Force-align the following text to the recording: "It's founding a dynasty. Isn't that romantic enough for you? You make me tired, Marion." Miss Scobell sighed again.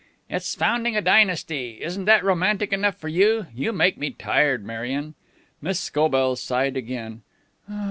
"It's 0.31 0.55
founding 0.55 0.97
a 0.97 1.01
dynasty. 1.01 1.77
Isn't 1.83 2.05
that 2.05 2.23
romantic 2.23 2.73
enough 2.73 2.97
for 2.97 3.07
you? 3.07 3.45
You 3.53 3.71
make 3.71 3.97
me 3.99 4.09
tired, 4.09 4.65
Marion." 4.65 5.13
Miss 5.61 5.79
Scobell 5.79 6.35
sighed 6.37 6.75
again. 6.75 7.21